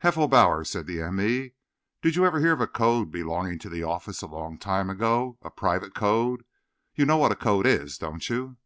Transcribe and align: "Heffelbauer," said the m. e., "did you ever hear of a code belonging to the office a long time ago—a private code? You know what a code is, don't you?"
"Heffelbauer," 0.00 0.66
said 0.66 0.86
the 0.86 1.00
m. 1.00 1.18
e., 1.18 1.52
"did 2.02 2.14
you 2.14 2.26
ever 2.26 2.40
hear 2.40 2.52
of 2.52 2.60
a 2.60 2.66
code 2.66 3.10
belonging 3.10 3.58
to 3.60 3.70
the 3.70 3.84
office 3.84 4.20
a 4.20 4.26
long 4.26 4.58
time 4.58 4.90
ago—a 4.90 5.50
private 5.52 5.94
code? 5.94 6.44
You 6.94 7.06
know 7.06 7.16
what 7.16 7.32
a 7.32 7.34
code 7.34 7.64
is, 7.66 7.96
don't 7.96 8.28
you?" 8.28 8.58